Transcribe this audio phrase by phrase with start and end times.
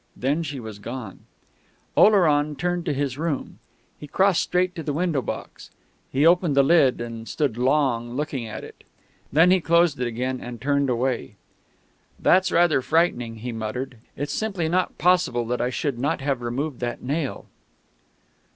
[0.17, 1.25] Then she was gone.
[1.95, 3.59] Oleron returned to his room.
[3.99, 5.69] He crossed straight to the window box.
[6.09, 8.83] He opened the lid and stood long looking at it.
[9.31, 11.35] Then he closed it again and turned away.
[12.19, 13.97] "That's rather frightening," he muttered.
[14.17, 17.45] "It's simply not possible that I should not have removed that nail...."